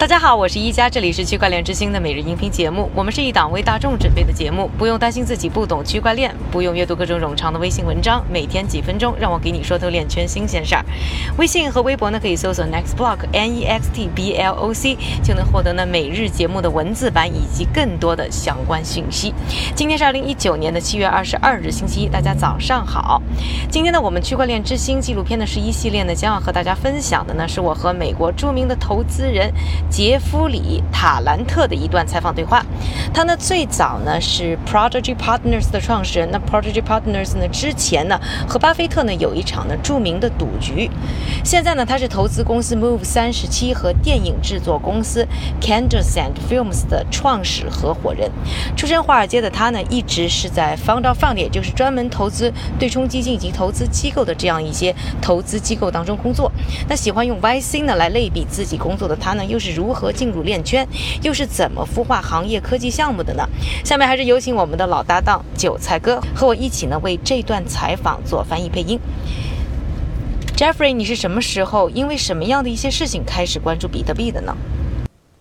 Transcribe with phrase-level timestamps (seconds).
[0.00, 2.88] 大家好，我是一加，这里是区块链之星的每日音频节目。
[2.94, 10.82] 我们是一档为大众准备的节目，不用担心自己不懂区块链，不用阅读各种冗长的微信文章，每天几分钟，让我给你说透链圈新鲜事儿。
[11.36, 19.34] 微信和微博呢，可以搜索 Next Block N E X T B L O C，就能获得呢每日节目的文字版以及更多的相关信息。
[19.74, 23.20] 今天是二零一九年的七月二十二日，星期一，大家早上好。
[23.70, 29.52] 今天呢，我们区块链之星纪录片的十一系列呢，将要和大家分享的呢，是我和美国著名的投资人。
[29.90, 32.64] 杰夫里·塔兰特的一段采访对话。
[33.12, 36.30] 他呢最早呢是 Prodigy Partners 的创始人。
[36.30, 38.18] 那 Prodigy Partners 呢之前呢
[38.48, 40.88] 和巴菲特呢有一场呢著名的赌局。
[41.44, 45.26] 现在呢他是投资公司 Move 三十七和电影制作公司
[45.60, 48.30] Candlesand Films 的创始合伙人。
[48.76, 56.50] 出身华尔街的他呢一直是在 Found of Fund，也就是专门投资对冲基金以及投资机构的这样一些投资机构当中工作。
[56.88, 59.79] 那喜欢用 YC 呢来类比自己工作的他呢又是。
[59.79, 60.87] 如何进入链圈，
[61.21, 63.47] 又是怎么孵化行业科技项目的呢？
[63.83, 68.99] 下面还是有请我们的老搭档韭菜哥和我一起呢为这段采访做翻译配音。
[70.55, 74.55] Jeffrey，你是什么时候因为什么样的一些事情开始关注比特币的呢？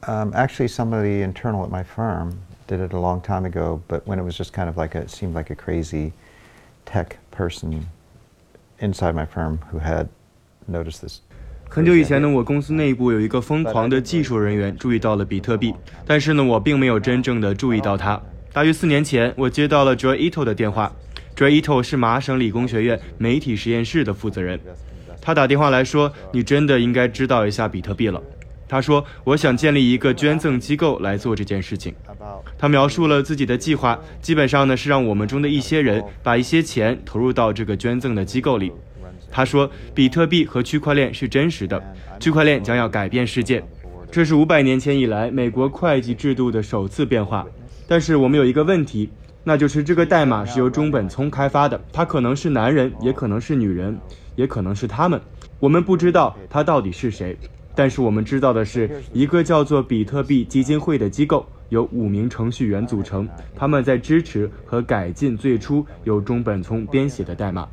[0.07, 2.33] Um, actually, somebody internal at my firm
[2.67, 5.03] did it a long time ago, but when it was just kind of like a,
[5.03, 6.13] it seemed like a crazy
[6.85, 7.87] tech person
[8.81, 10.09] inside my firm who had
[10.67, 11.21] noticed this
[11.72, 15.72] 很久以前呢，我公司内部有一个疯狂的技术人员注意到了比特币，
[16.04, 18.20] 但是呢，我并没有真正的注意到它。
[18.52, 20.92] 大约四年前，我接到了 Joy Ito 的电话。
[21.36, 24.60] Joy Ito 是麻省理工学院媒体实验室的负责人，
[25.22, 28.20] 他打电话来说：“你真的应该知道一下比特币了。”
[28.68, 31.94] 他说：“我想建立一个捐赠机构来做这件事情。”
[32.58, 38.72] 他描述了自己的计划，基本上呢是让我们中的一些人把一些钱投入到这个捐赠的机构里。
[39.32, 41.82] 他说：“比特币和区块链是真实的，
[42.20, 43.64] 区块链将要改变世界。
[44.12, 47.46] 这是五百年前以来美国会计制度的首次变化。
[47.88, 49.10] 但是我们有一个问题，
[49.44, 53.98] 那就是这个代码是由中本聪开发的，他可能是男人，也可能是女人，
[54.36, 55.20] 也可能是他们。
[55.60, 57.38] 我们不知道他到底是谁。
[57.76, 67.68] 但是我们知道的是，一个叫做比特币基金会的机构由五名程序员组成，他们在支持和改进最初由中本聪编写的代码。”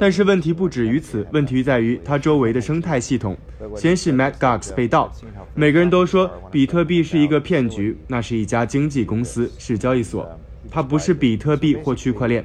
[0.00, 3.36] 但是问题不止于此，问题在于它周围的生态系统。
[3.76, 5.12] 先是 Matt Gox 被盗，
[5.54, 10.28] 每个人都说比特币是一个骗局，那是一家经纪公司，是交易所，
[10.70, 12.44] 它不是比特币或区块链。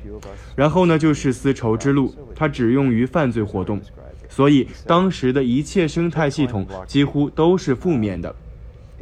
[0.56, 3.80] 然后呢，就是丝绸之路，它只用于犯罪活动，
[4.28, 8.36] 所以当时的一切生态系统几乎都是负面的。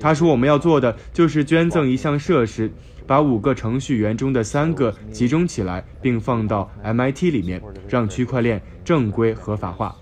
[0.01, 2.71] 他说我们要做的就是捐赠一项设施。
[3.07, 9.93] 把五个程序员中的三个集中起来，并放到 MIT 里面，让区块链正规合法化。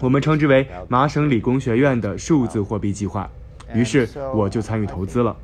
[0.00, 3.30] 我们称之为麻省理工学院的数字货币计划。
[3.72, 5.36] 于是我就参与投资了。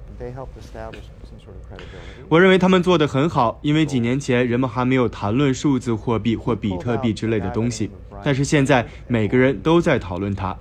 [2.28, 7.88] 我认为他们做得很好，因为几年前人们还没有谈论数字货币或比特币之类的东西，
[8.25, 10.56] 但是现在每个人都在讨论它。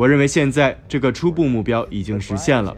[0.00, 2.74] 我认为现在这个初步目标已经实现了。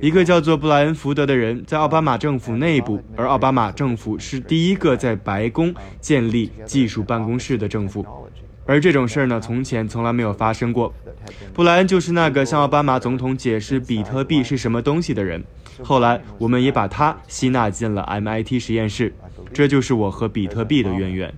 [0.00, 8.06] 一个叫做布莱恩·福德的人在奥巴马政府内部，而奥巴马政府是第一个在白宫建立技术办公室的政府。
[8.64, 10.90] 而这种事儿呢，从前从来没有发生过。
[11.52, 15.44] 布莱恩就是那个向奥巴马总统解释比特币是什么东西的人。
[15.82, 19.12] 后来，我们也把他吸纳进了 MIT 实验室。
[19.52, 21.34] 这就是我和比特币的渊源。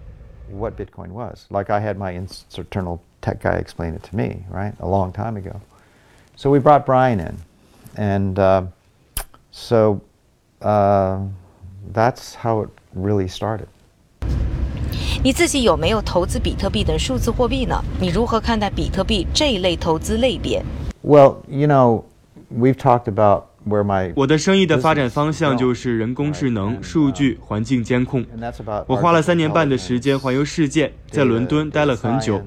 [0.52, 1.46] what Bitcoin was.
[1.50, 5.37] Like I had my internal tech guy explain it to me, right, a long time
[5.37, 5.59] ago.
[6.35, 7.35] So we brought Brian in,
[7.95, 8.63] and uh,
[9.51, 10.01] so
[10.61, 11.19] uh,
[11.93, 13.67] that's how it really started.
[15.23, 17.83] 你自己有没有投资比特币等数字货币呢？
[17.99, 20.63] 你如何看待比特币这一类投资类别？
[21.03, 22.05] Well, you know,
[22.51, 23.45] we've talked about
[24.15, 28.25] 我的生意的发展方向就是人工智能、数据、环境监控。
[28.87, 32.41] 我花了三年半的时间环游世界，在伦敦待了很久。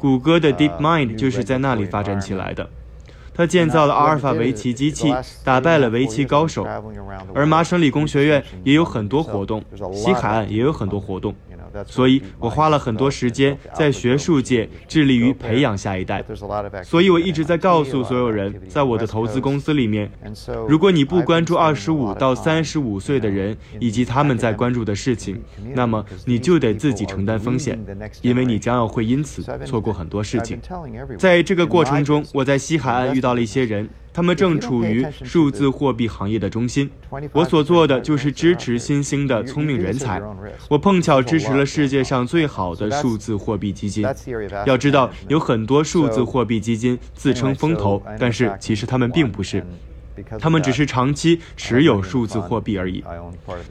[0.00, 2.70] 谷歌的 DeepMind 就是在那里发展起来的。
[3.40, 5.10] 他建造了阿尔法围棋机器，
[5.42, 6.66] 打败了围棋高手。
[7.34, 11.34] 而麻省理工学院也有很多活动，西海岸也有很多活动。
[11.86, 16.22] 所以我花了很多时间在学术界致力于培养下一代，
[16.82, 20.10] 所以我一直在告诉所有人，在我的投资公司里面，
[20.68, 25.40] 如果你不关注二十五到三十五岁的人以及他们在关注的事情，
[25.72, 27.78] 那么你就得自己承担风险，
[28.20, 30.60] 因为你将要会因此错过很多事情。
[31.16, 36.90] 在这个过程中，我在西海岸遇到到了一些人，他们正处于数字货币行业的中心。
[37.32, 40.20] 我所做的就是支持新兴的聪明人才。
[40.68, 44.04] 我碰巧支持了世界上最好的数字货币基金。
[44.66, 49.64] 要知道，有很多数字货币基金自称风投，但是其实他们并不是。
[50.38, 53.02] 他们只是长期持有数字货币而已。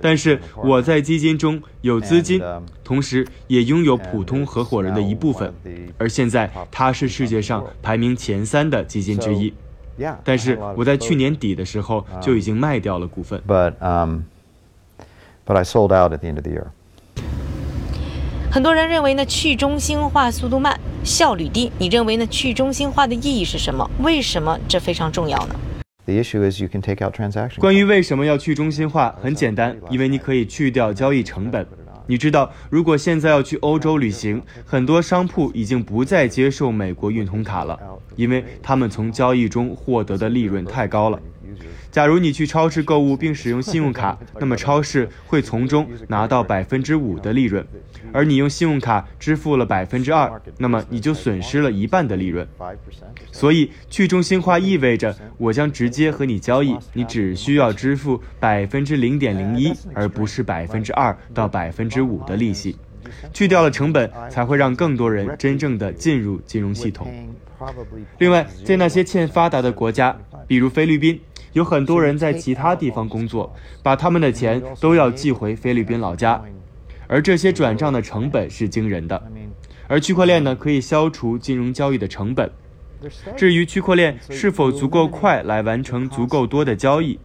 [0.02, 2.42] 但是我在基金中有资金，
[2.84, 5.54] 同时也拥有普通合伙人的一部分。
[5.98, 9.54] 而现在，它是世界上排名前三的基金之一。
[10.24, 13.42] 但是我在去年底的时候就已经卖掉了股份。
[13.46, 14.22] But um,
[15.46, 16.68] but I sold out at the end of the year.
[18.52, 21.72] 很多人认为呢，去中心化速度慢，效率低。
[21.78, 22.26] 你认为呢？
[22.26, 23.88] 去中心化的意义是什么？
[24.02, 25.56] 为什么这非常重要呢？
[27.60, 31.66] 关于为什么要去中心化，很简单，因为你可以去掉交易成本。
[32.08, 37.80] 你知道，如果现在要去欧洲旅行，很多商铺已经不再接受美国运通卡了，
[38.16, 41.20] 因为他们从交易中获得的利润太高了。
[41.92, 47.66] 假如你去超市购物并使用信用卡， 那么超市会从中拿到百分之五的利润，
[48.12, 52.48] 而你用信用卡支付了百分之二，那么你就损失了一半的利润。
[53.32, 62.76] 所以去中心化意味着我将直接和你交易，你只需要支付百分之零点零一，而不是百分之二到百分之五的利息。
[63.34, 67.12] 去掉了成本，才会让更多人真正的进入金融系统。
[68.20, 70.16] 另外，在那些欠发达的国家，
[70.48, 71.20] 比如菲律宾。
[71.54, 76.42] 有很多人在其他地方工作，把他们的钱都要寄回菲律宾老家，
[77.08, 79.22] 而这些转账的成本是惊人的。
[79.88, 82.52] 而区块链呢，可以消除金融交易的成本。
[83.36, 87.18] 至于区块链是否足够快来完成足够多的交易，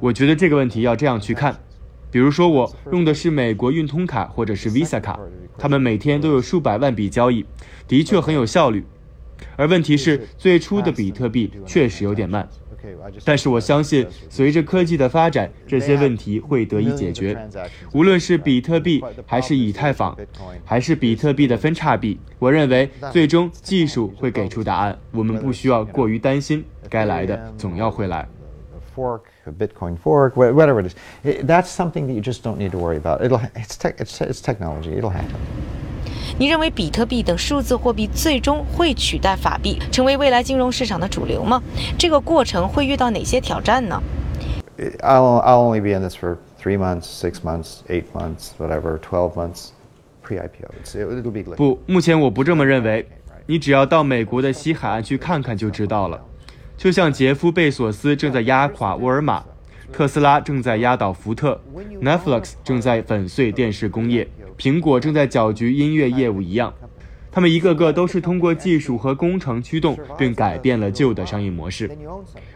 [0.00, 1.60] 我觉得这个问题要这样去看。
[2.10, 5.20] 比如说，我用的是美国运通卡或者是 Visa 卡，
[5.58, 7.44] 他们每天都有数百万笔交易，
[7.86, 8.84] 的确很有效率。
[9.56, 12.48] 而问题是，最初的比特币确实有点慢。
[13.24, 17.36] 但是我相信，随着科技的发展，这些问题会得以解决。
[17.92, 20.16] 无论是比特币，还是以太坊，
[20.64, 24.98] 还是比特币的分叉币，我认为最终技术会给出答案。
[25.12, 28.28] 我们不需要过于担心，该来的总要会来。
[28.96, 30.96] Fork, Bitcoin fork, whatever it is,
[31.44, 33.22] that's something that you just don't need to worry about.
[33.22, 34.98] It'll, it's tech, it's it's technology.
[34.98, 35.36] It'll happen.
[36.40, 41.60] 你认为比特币等数字货币最终会取代法币，成为未来金融市场的主流吗？
[41.98, 44.00] 这个过程会遇到哪些挑战呢
[45.00, 49.70] ？I'll I'll only be in this for three months, six months, eight months, whatever, twelve months
[50.22, 50.68] pre-IPO.
[50.84, 51.42] It'll be.
[51.56, 53.08] 不，目前我不这么认为。
[53.46, 56.20] 你只要到美国的西海岸去看看就知道了。
[56.76, 59.42] 就像杰夫·贝索斯正在压垮沃尔玛，
[59.90, 61.60] 特斯拉正在压倒福特
[62.00, 64.28] ，Netflix 正在粉碎电视工业。
[64.58, 66.74] 苹果正在搅局音乐业务一样，
[67.30, 71.88] 他们一个个都是通过技术和工程驱动，并改变了旧的商业模式。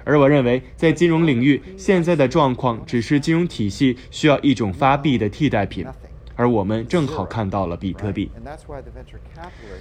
[0.03, 5.87] 而我认为，在金融领域，现在的状况只是金融体系需要一种发币的替代品，
[6.35, 8.29] 而我们正好看到了比特币。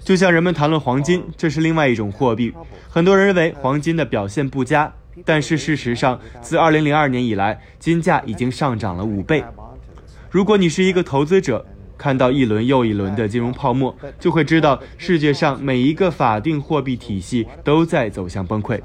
[0.03, 2.53] 就像人们谈论黄金，这是另外一种货币。
[2.88, 4.94] 很多人认为黄金的表现不佳，
[5.25, 9.44] 但是事实上，自2002年以来，金价已经上涨了五倍。
[10.29, 11.65] 如果你是一个投资者，
[12.01, 18.81] 看到一轮又一轮的金融泡沫，就会知道世界上每一个法定货币体系都在走向崩溃。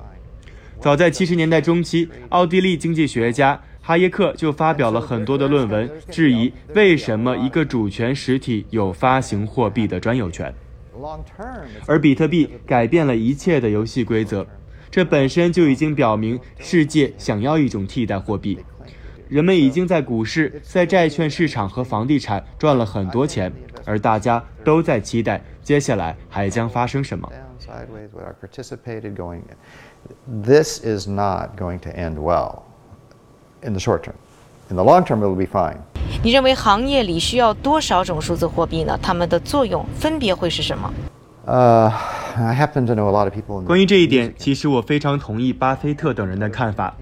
[0.78, 10.54] 早在七十年代中期，奥地利经济学家哈耶克就发表了很多的论文，质疑为什么一个主权实体有发行货币的专有权。
[11.86, 14.46] 而比特币改变了一切的游戏规则，
[14.90, 18.58] 这本身就已经表明世界想要一种替代货币。
[19.28, 23.52] 人们已经在股市、在债券市场和房地产赚了很多钱，
[23.84, 27.28] 而大家都在期待接下来还将发生什么。
[30.44, 32.62] This is not going to end well
[33.62, 34.14] in the short term.
[34.68, 35.78] In the long term, it will be fine.
[36.22, 38.96] 你认为行业里需要多少种数字货币呢？
[39.02, 40.92] 它们的作用分别会是什么？
[41.46, 41.92] 呃
[42.36, 43.64] ，I happen to know a lot of people.
[43.64, 46.96] 关于这一点，其实我非常同意巴菲特等人的看法。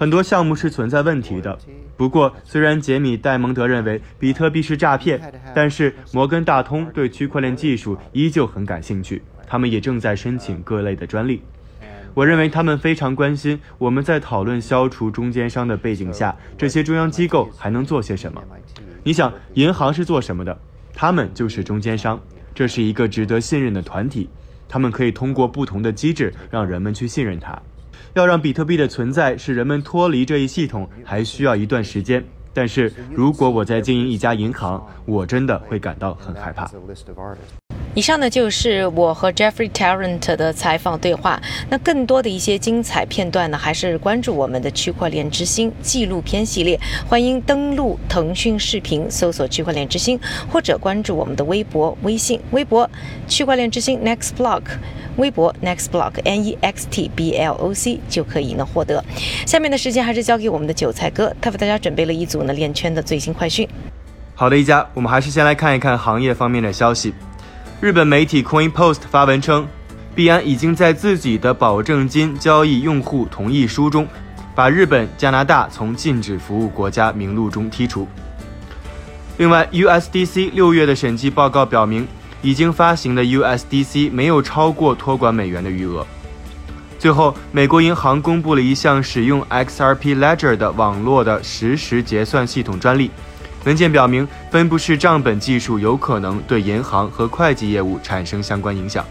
[0.00, 1.58] 很多项目是存在问题的。
[1.94, 5.20] 不过，虽然杰米·戴蒙德认为比特币是诈骗，
[5.54, 11.42] 但是摩根大通对区块链技术依旧很感兴趣，他们也正在申请各类的专利。
[12.14, 18.42] 我认为他们非常关心我们在讨论消除中间商的背景下，这些中央机构还能做些什么。
[19.04, 20.58] 你想，银行是做什么的？
[20.94, 22.18] 他们就是中间商，
[22.54, 24.30] 这是一个值得信任的团体，
[24.66, 27.60] 他们可以通过不同的机制让人们去信任它。
[28.14, 32.24] 要让比特币的存在使人们脱离这一系统，还需要一段时间。
[32.52, 36.68] 但是如果我在经营一家银行，我真的会感到很害怕。
[37.94, 41.40] 以上呢就是我和 Jeffrey Tarrant 的采访对话。
[41.68, 46.78] 那更多的一些精彩片段呢，还是关注我们的区块链之星纪录片系列。
[47.06, 50.18] 欢迎登录腾讯视频搜索“区块链之星”，
[50.50, 52.40] 或者关注我们的微博、微信。
[52.50, 52.88] 微博
[53.28, 54.62] “区块链之星 Next Block”，
[55.16, 59.04] 微博 Next Block N E X T B L O C 就可以呢获得。
[59.46, 63.68] 下面的时间还是交给我们的韭菜哥，他为大家准备了一组呢链圈的最新快讯。
[64.34, 67.12] 好的，一家，我们还是先来看一看行业方面的消息。
[67.80, 69.66] 日本媒体 Coin Post 发文称，
[70.14, 74.06] 币安已经在自己的保证金交易用户同意书中，
[74.54, 78.06] 把日本、加拿大从禁止服务国家名录中剔除。
[79.38, 82.06] 另外，USDC 六月的审计报告表明，
[82.42, 86.06] 已经发行的 USDC 没有超过托管美元的余额。
[86.98, 93.10] 最后，美国银行公布了一项使用 XRP Ledger 的网络的实时结算系统专利。
[93.64, 99.04] 文件表明，分布式账本技术有可能对银行和会计业务产生相关影响。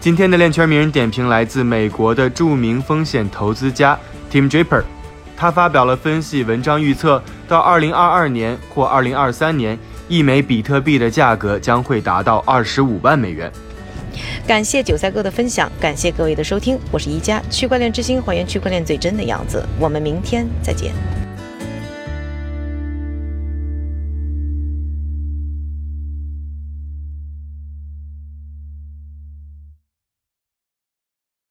[0.00, 3.96] 今天的链圈名人点评来自美国的著名风险投资家
[4.30, 4.82] Tim Draper，
[5.36, 9.78] 他发表了分析文章，预测到2022年或2023年，
[10.12, 13.50] 一枚比特币的价格将会达到二十五万美元。
[14.46, 19.66] 感谢韭菜哥的分享，感谢各位的收听，我是宜家区块链之星，还原区块链最真的样子。
[19.80, 20.92] 我们明天再见。